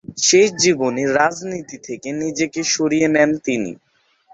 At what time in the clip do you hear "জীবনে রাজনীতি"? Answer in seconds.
0.63-1.77